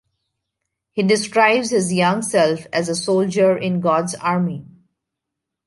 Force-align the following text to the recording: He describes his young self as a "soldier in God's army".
He 0.93 1.03
describes 1.03 1.69
his 1.69 1.93
young 1.93 2.23
self 2.23 2.65
as 2.73 2.89
a 2.89 2.95
"soldier 2.95 3.55
in 3.55 3.81
God's 3.81 4.15
army". 4.15 4.65